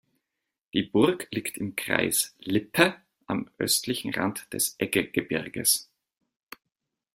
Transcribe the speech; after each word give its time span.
Die 0.73 0.81
Burg 0.81 1.27
liegt 1.29 1.59
im 1.59 1.75
Kreis 1.75 2.33
Lippe 2.39 2.95
am 3.27 3.51
östlichen 3.59 4.11
Rand 4.11 4.51
des 4.51 4.73
Eggegebirges. 4.79 5.91